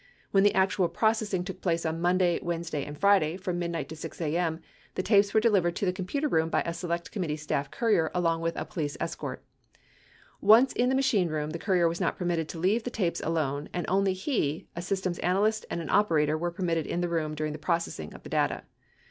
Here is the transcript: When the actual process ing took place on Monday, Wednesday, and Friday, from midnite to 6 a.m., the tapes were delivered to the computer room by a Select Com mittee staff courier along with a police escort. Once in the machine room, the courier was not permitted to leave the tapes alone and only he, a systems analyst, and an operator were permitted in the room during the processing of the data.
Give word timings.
When 0.31 0.41
the 0.41 0.55
actual 0.55 0.89
process 0.89 1.31
ing 1.31 1.43
took 1.43 1.61
place 1.61 1.85
on 1.85 2.01
Monday, 2.01 2.39
Wednesday, 2.41 2.83
and 2.83 2.97
Friday, 2.97 3.37
from 3.37 3.59
midnite 3.59 3.87
to 3.89 3.95
6 3.95 4.19
a.m., 4.19 4.59
the 4.95 5.03
tapes 5.03 5.31
were 5.31 5.39
delivered 5.39 5.75
to 5.75 5.85
the 5.85 5.93
computer 5.93 6.27
room 6.27 6.49
by 6.49 6.63
a 6.65 6.73
Select 6.73 7.11
Com 7.11 7.21
mittee 7.21 7.37
staff 7.37 7.69
courier 7.69 8.09
along 8.15 8.41
with 8.41 8.55
a 8.55 8.65
police 8.65 8.97
escort. 8.99 9.43
Once 10.41 10.73
in 10.73 10.89
the 10.89 10.95
machine 10.95 11.27
room, 11.27 11.51
the 11.51 11.59
courier 11.59 11.87
was 11.87 12.01
not 12.01 12.17
permitted 12.17 12.49
to 12.49 12.57
leave 12.57 12.81
the 12.83 12.89
tapes 12.89 13.21
alone 13.21 13.69
and 13.73 13.85
only 13.87 14.13
he, 14.13 14.65
a 14.75 14.81
systems 14.81 15.19
analyst, 15.19 15.67
and 15.69 15.81
an 15.81 15.89
operator 15.91 16.35
were 16.35 16.49
permitted 16.49 16.87
in 16.87 17.01
the 17.01 17.07
room 17.07 17.35
during 17.35 17.53
the 17.53 17.59
processing 17.59 18.11
of 18.15 18.23
the 18.23 18.29
data. 18.29 18.63